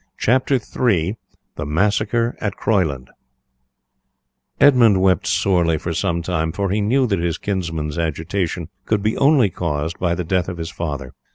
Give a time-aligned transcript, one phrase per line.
[0.17, 1.15] CHAPTER III:
[1.57, 3.11] THE MASSACRE AT CROYLAND
[4.59, 9.15] Edmund wept sorely for some time, for he knew that his kinsman's agitation could be
[9.17, 11.13] only caused by the death of his father.